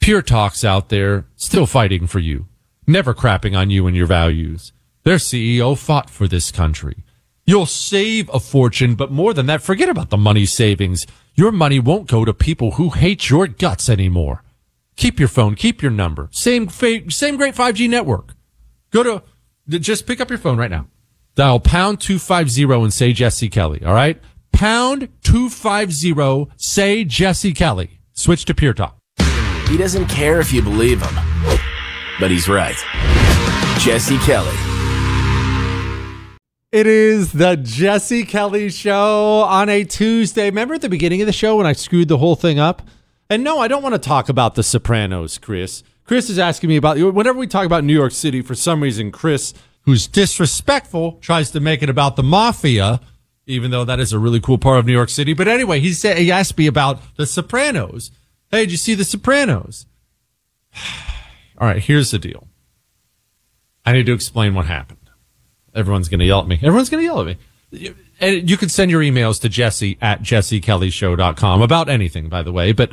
[0.00, 2.46] Pure Talk's out there still fighting for you,
[2.86, 4.72] never crapping on you and your values.
[5.04, 7.04] Their CEO fought for this country.
[7.46, 11.06] You'll save a fortune, but more than that, forget about the money savings.
[11.34, 14.42] Your money won't go to people who hate your guts anymore.
[14.96, 16.28] Keep your phone, keep your number.
[16.30, 18.34] Same, same great 5G network.
[18.90, 19.22] Go to,
[19.78, 20.88] just pick up your phone right now.
[21.36, 23.84] Dial pound 250 and say Jesse Kelly.
[23.84, 24.20] All right.
[24.52, 28.00] Pound 250, say Jesse Kelly.
[28.12, 28.97] Switch to Pure Talk.
[29.68, 31.14] He doesn't care if you believe him.
[32.18, 32.76] But he's right.
[33.78, 34.56] Jesse Kelly.
[36.72, 40.46] It is the Jesse Kelly show on a Tuesday.
[40.46, 42.80] Remember at the beginning of the show when I screwed the whole thing up?
[43.28, 45.82] And no, I don't want to talk about the Sopranos, Chris.
[46.04, 49.12] Chris is asking me about whenever we talk about New York City, for some reason,
[49.12, 49.52] Chris,
[49.82, 53.00] who's disrespectful, tries to make it about the mafia,
[53.46, 55.34] even though that is a really cool part of New York City.
[55.34, 58.10] But anyway, he said he asked me about the Sopranos.
[58.50, 59.86] Hey, did you see The Sopranos?
[61.58, 62.48] All right, here's the deal.
[63.84, 64.98] I need to explain what happened.
[65.74, 66.56] Everyone's going to yell at me.
[66.62, 67.94] Everyone's going to yell at me.
[68.20, 72.72] And you can send your emails to jesse at jessekellyshow.com about anything, by the way,
[72.72, 72.92] but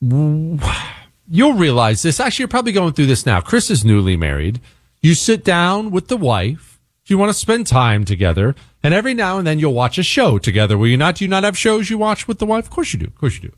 [0.00, 2.20] you'll realize this.
[2.20, 3.40] Actually, you're probably going through this now.
[3.40, 4.60] Chris is newly married.
[5.02, 6.80] You sit down with the wife.
[7.06, 8.54] You want to spend time together.
[8.82, 10.78] And every now and then you'll watch a show together.
[10.78, 11.16] Will you not?
[11.16, 12.66] Do you not have shows you watch with the wife?
[12.66, 13.06] Of course you do.
[13.06, 13.54] Of course you do.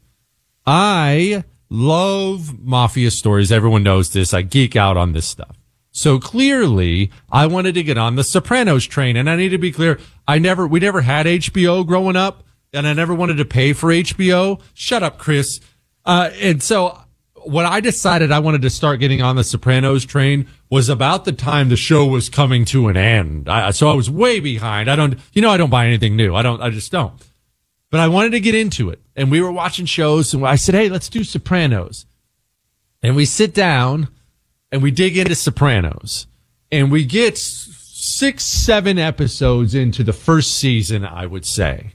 [0.67, 3.51] I love mafia stories.
[3.51, 4.35] Everyone knows this.
[4.35, 5.57] I geek out on this stuff.
[5.91, 9.73] So clearly I wanted to get on the Sopranos train and I need to be
[9.73, 9.99] clear.
[10.27, 13.89] I never, we never had HBO growing up and I never wanted to pay for
[13.89, 14.61] HBO.
[14.73, 15.61] Shut up, Chris.
[16.05, 16.99] Uh, and so
[17.45, 21.33] when I decided I wanted to start getting on the Sopranos train was about the
[21.33, 23.49] time the show was coming to an end.
[23.49, 24.91] I, so I was way behind.
[24.91, 26.35] I don't, you know, I don't buy anything new.
[26.35, 27.13] I don't, I just don't.
[27.91, 29.02] But I wanted to get into it.
[29.15, 32.07] And we were watching shows and I said, Hey, let's do Sopranos.
[33.03, 34.09] And we sit down
[34.71, 36.27] and we dig into Sopranos
[36.71, 41.93] and we get six, seven episodes into the first season, I would say.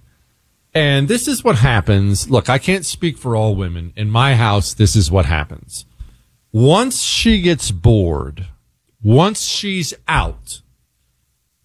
[0.74, 2.30] And this is what happens.
[2.30, 3.94] Look, I can't speak for all women.
[3.96, 5.86] In my house, this is what happens.
[6.52, 8.46] Once she gets bored,
[9.02, 10.62] once she's out,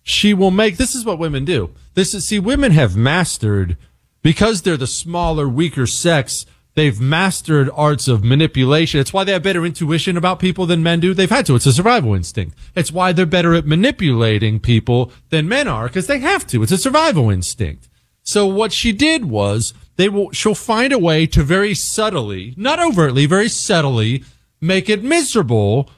[0.03, 1.71] she will make, this is what women do.
[1.95, 3.77] This is, see, women have mastered,
[4.23, 9.01] because they're the smaller, weaker sex, they've mastered arts of manipulation.
[9.01, 11.13] It's why they have better intuition about people than men do.
[11.13, 11.55] They've had to.
[11.55, 12.57] It's a survival instinct.
[12.75, 16.63] It's why they're better at manipulating people than men are, because they have to.
[16.63, 17.89] It's a survival instinct.
[18.23, 22.79] So what she did was they will, she'll find a way to very subtly, not
[22.79, 24.25] overtly, very subtly
[24.61, 25.91] make it miserable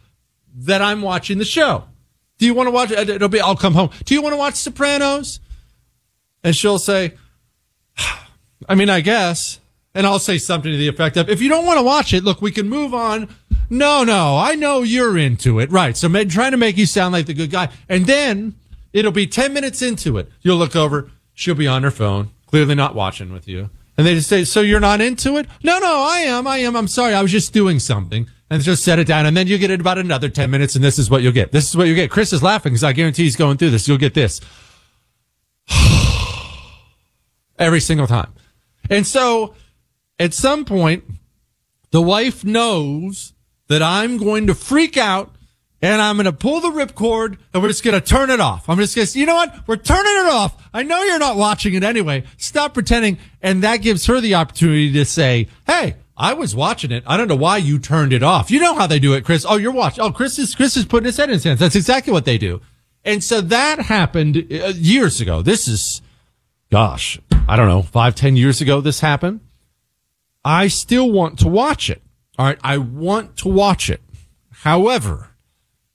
[0.55, 1.85] that I'm watching the show.
[2.39, 3.09] Do you want to watch it?
[3.09, 3.91] It'll be, I'll come home.
[4.05, 5.39] Do you want to watch Sopranos?
[6.43, 7.15] And she'll say,
[8.69, 9.61] I mean, I guess.
[9.95, 12.25] And I'll say something to the effect of, if you don't want to watch it,
[12.25, 13.29] look, we can move on.
[13.71, 15.71] No, no, I know you're into it.
[15.71, 15.97] Right.
[15.97, 17.69] So trying to make you sound like the good guy.
[17.89, 18.57] And then
[18.93, 20.29] it'll be 10 minutes into it.
[20.43, 21.11] You'll look over.
[21.33, 23.71] She'll be on her phone, clearly not watching with you.
[23.97, 25.47] And they just say, so you're not into it?
[25.63, 26.49] No, no, I am.
[26.49, 26.75] I am.
[26.75, 27.15] I'm sorry.
[27.15, 29.27] I was just doing something and just set it down.
[29.27, 30.75] And then you get it about another 10 minutes.
[30.75, 31.53] And this is what you'll get.
[31.53, 32.11] This is what you get.
[32.11, 33.87] Chris is laughing because I guarantee he's going through this.
[33.87, 34.41] You'll get this
[37.59, 38.33] every single time.
[38.91, 39.55] And so
[40.19, 41.05] at some point,
[41.91, 43.33] the wife knows
[43.69, 45.35] that I'm going to freak out
[45.81, 48.69] and I'm going to pull the ripcord and we're just going to turn it off.
[48.69, 49.67] I'm just going to, say you know what?
[49.67, 50.69] We're turning it off.
[50.73, 52.25] I know you're not watching it anyway.
[52.37, 53.19] Stop pretending.
[53.43, 57.03] And that gives her the opportunity to say, Hey, I was watching it.
[57.07, 58.51] I don't know why you turned it off.
[58.51, 59.45] You know how they do it, Chris.
[59.49, 60.03] Oh, you're watching.
[60.03, 61.61] Oh, Chris is, Chris is putting his head in his hands.
[61.61, 62.61] That's exactly what they do.
[63.05, 65.43] And so that happened uh, years ago.
[65.43, 66.01] This is,
[66.71, 69.41] gosh, I don't know, five, ten years ago this happened.
[70.45, 72.03] I still want to watch it.
[72.39, 72.59] All right.
[72.63, 74.01] I want to watch it.
[74.51, 75.31] However,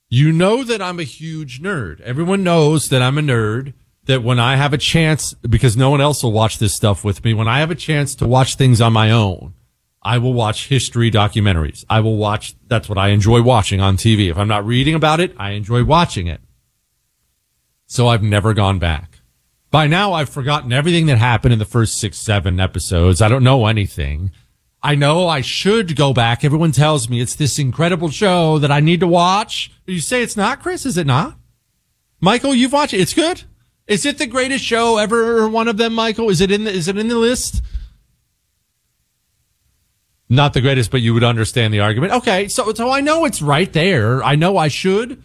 [0.10, 2.02] you know that I'm a huge nerd.
[2.02, 3.74] Everyone knows that I'm a nerd.
[4.06, 7.24] That when I have a chance, because no one else will watch this stuff with
[7.24, 9.54] me, when I have a chance to watch things on my own,
[10.02, 11.86] I will watch history documentaries.
[11.90, 14.32] I will watch, that's what I enjoy watching on TV.
[14.32, 16.42] If I'm not reading about it, I enjoy watching it.
[17.86, 19.09] So I've never gone back.
[19.72, 23.22] By now, I've forgotten everything that happened in the first six, seven episodes.
[23.22, 24.32] I don't know anything.
[24.82, 26.44] I know I should go back.
[26.44, 29.72] Everyone tells me it's this incredible show that I need to watch.
[29.86, 30.86] You say it's not, Chris?
[30.86, 31.38] Is it not?
[32.22, 33.02] Michael, you've watched it.
[33.02, 33.44] It's good.
[33.88, 35.48] Is it the greatest show ever?
[35.50, 36.30] One of them, Michael?
[36.30, 37.62] Is it in the, is it in the list?
[40.30, 42.14] Not the greatest, but you would understand the argument.
[42.14, 42.48] Okay.
[42.48, 44.24] So, so I know it's right there.
[44.24, 45.24] I know I should,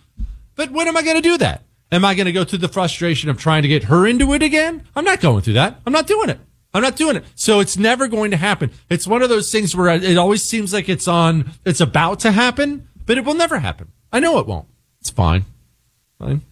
[0.57, 1.63] but when am I going to do that?
[1.93, 4.43] Am I going to go through the frustration of trying to get her into it
[4.43, 4.87] again?
[4.97, 5.81] I'm not going through that.
[5.87, 6.41] I'm not doing it.
[6.73, 7.25] I'm not doing it.
[7.37, 8.73] So it's never going to happen.
[8.91, 12.33] It's one of those things where it always seems like it's on, it's about to
[12.33, 13.93] happen, but it will never happen.
[14.13, 14.67] I know it won't.
[15.01, 15.45] It's fine.
[16.19, 16.43] Fine.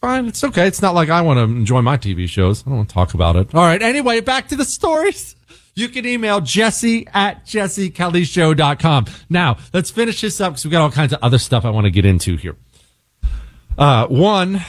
[0.00, 0.26] Fine.
[0.26, 0.68] It's okay.
[0.68, 2.62] It's not like I want to enjoy my TV shows.
[2.62, 3.54] I don't want to talk about it.
[3.54, 3.82] All right.
[3.82, 5.34] Anyway, back to the stories.
[5.74, 9.06] You can email jesse at jessekellyshow.com.
[9.28, 11.86] Now, let's finish this up because we've got all kinds of other stuff I want
[11.86, 12.54] to get into here.
[13.76, 14.64] Uh, one,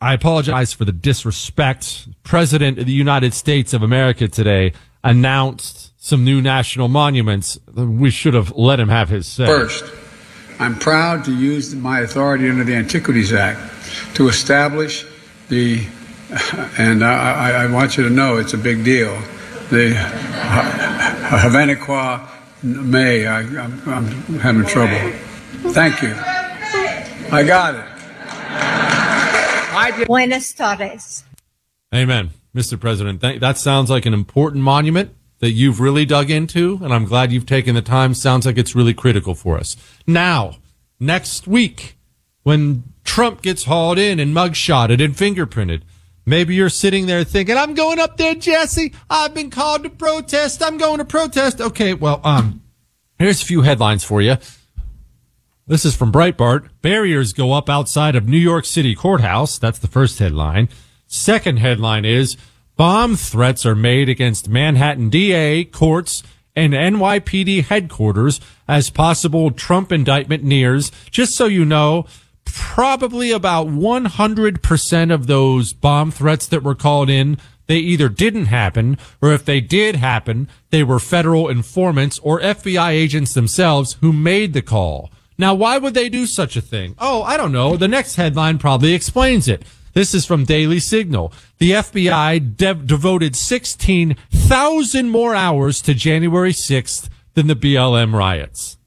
[0.00, 2.08] I apologize for the disrespect.
[2.22, 4.72] President of the United States of America today
[5.02, 7.58] announced some new national monuments.
[7.74, 9.46] We should have let him have his say.
[9.46, 9.84] First,
[10.58, 13.60] I'm proud to use my authority under the Antiquities Act
[14.16, 15.06] to establish
[15.48, 15.86] the,
[16.78, 19.14] and I, I want you to know it's a big deal,
[19.70, 19.92] the
[21.30, 22.28] Havaniqua
[22.62, 23.26] May.
[23.26, 23.70] I, I'm
[24.40, 25.12] having trouble.
[25.72, 26.14] Thank you.
[27.32, 27.95] I got it.
[30.06, 31.24] Buenas tardes.
[31.94, 32.30] Amen.
[32.54, 32.80] Mr.
[32.80, 37.30] President, that sounds like an important monument that you've really dug into, and I'm glad
[37.30, 38.14] you've taken the time.
[38.14, 39.76] Sounds like it's really critical for us.
[40.06, 40.56] Now,
[40.98, 41.98] next week,
[42.42, 45.82] when Trump gets hauled in and mugshotted and fingerprinted,
[46.24, 48.94] maybe you're sitting there thinking, I'm going up there, Jesse.
[49.10, 50.62] I've been called to protest.
[50.62, 51.60] I'm going to protest.
[51.60, 52.62] Okay, well, um,
[53.18, 54.36] here's a few headlines for you.
[55.68, 56.68] This is from Breitbart.
[56.80, 59.58] Barriers go up outside of New York City courthouse.
[59.58, 60.68] That's the first headline.
[61.08, 62.36] Second headline is
[62.76, 66.22] bomb threats are made against Manhattan DA, courts,
[66.54, 70.92] and NYPD headquarters as possible Trump indictment nears.
[71.10, 72.06] Just so you know,
[72.44, 78.98] probably about 100% of those bomb threats that were called in, they either didn't happen,
[79.20, 84.52] or if they did happen, they were federal informants or FBI agents themselves who made
[84.52, 85.10] the call.
[85.38, 86.94] Now, why would they do such a thing?
[86.98, 87.76] Oh, I don't know.
[87.76, 89.64] The next headline probably explains it.
[89.92, 91.32] This is from Daily Signal.
[91.58, 98.78] The FBI de- devoted 16,000 more hours to January 6th than the BLM riots.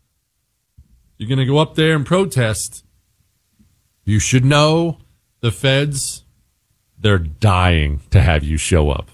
[1.18, 2.86] You're going to go up there and protest.
[4.06, 5.00] You should know
[5.42, 6.26] the feds,
[6.98, 9.10] they're dying to have you show up.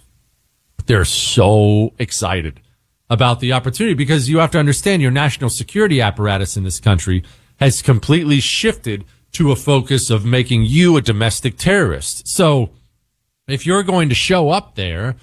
[0.85, 2.61] They're so excited
[3.09, 7.23] about the opportunity because you have to understand your national security apparatus in this country
[7.57, 12.27] has completely shifted to a focus of making you a domestic terrorist.
[12.27, 12.71] So
[13.47, 15.15] if you're going to show up there,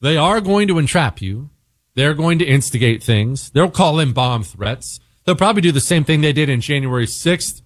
[0.00, 1.50] they are going to entrap you.
[1.94, 3.50] They're going to instigate things.
[3.50, 5.00] They'll call in bomb threats.
[5.24, 7.62] They'll probably do the same thing they did in January 6th.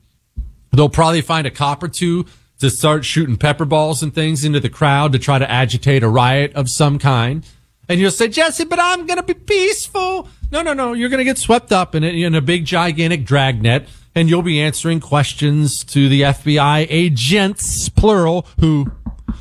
[0.72, 2.26] They'll probably find a cop or two
[2.58, 6.08] to start shooting pepper balls and things into the crowd to try to agitate a
[6.08, 7.46] riot of some kind.
[7.88, 10.28] And you'll say, Jesse, but I'm going to be peaceful.
[10.50, 10.92] No, no, no.
[10.92, 14.60] You're going to get swept up in, in a big, gigantic dragnet and you'll be
[14.60, 18.90] answering questions to the FBI agents, plural, who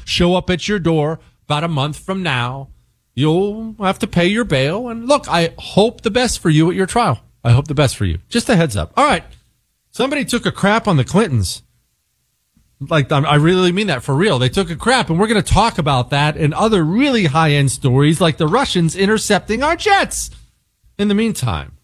[0.03, 2.69] show up at your door about a month from now.
[3.13, 4.89] You'll have to pay your bail.
[4.89, 7.21] And look, I hope the best for you at your trial.
[7.41, 8.19] I hope the best for you.
[8.27, 8.91] Just a heads up.
[8.97, 9.23] All right.
[9.91, 11.63] Somebody took a crap on the Clintons.
[12.79, 14.37] Like, I really mean that for real.
[14.37, 17.51] They took a crap, and we're going to talk about that and other really high
[17.51, 20.29] end stories like the Russians intercepting our jets.
[20.97, 21.77] In the meantime,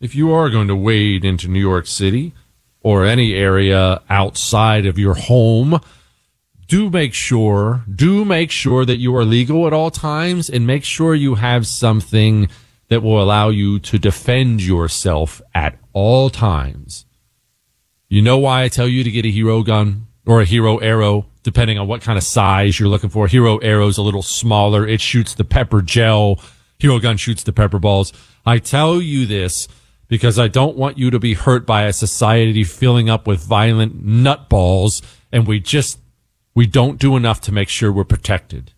[0.00, 2.34] if you are going to wade into New York City
[2.82, 5.80] or any area outside of your home,
[6.66, 10.84] do make sure, do make sure that you are legal at all times and make
[10.84, 12.48] sure you have something
[12.88, 17.06] that will allow you to defend yourself at all times.
[18.14, 21.26] You know why I tell you to get a hero gun or a hero arrow,
[21.42, 23.26] depending on what kind of size you're looking for.
[23.26, 24.86] Hero arrow's a little smaller.
[24.86, 26.38] It shoots the pepper gel.
[26.78, 28.12] Hero gun shoots the pepper balls.
[28.46, 29.66] I tell you this
[30.06, 34.06] because I don't want you to be hurt by a society filling up with violent
[34.06, 35.02] nutballs
[35.32, 35.98] and we just,
[36.54, 38.74] we don't do enough to make sure we're protected.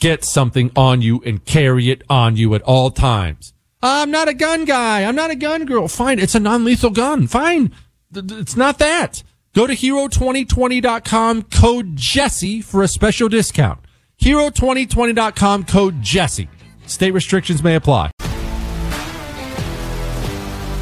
[0.00, 3.52] Get something on you and carry it on you at all times.
[3.80, 5.04] I'm not a gun guy.
[5.04, 5.86] I'm not a gun girl.
[5.86, 6.18] Fine.
[6.18, 7.28] It's a non-lethal gun.
[7.28, 7.72] Fine.
[8.14, 9.22] It's not that.
[9.54, 13.80] Go to hero2020.com code Jesse for a special discount.
[14.20, 16.48] Hero2020.com code Jesse.
[16.86, 18.10] State restrictions may apply.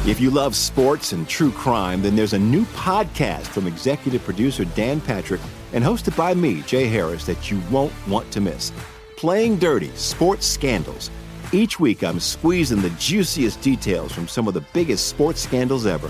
[0.07, 4.63] If you love sports and true crime, then there's a new podcast from executive producer
[4.63, 5.41] Dan Patrick
[5.73, 8.71] and hosted by me, Jay Harris, that you won't want to miss.
[9.17, 11.11] Playing Dirty Sports Scandals.
[11.51, 16.09] Each week, I'm squeezing the juiciest details from some of the biggest sports scandals ever.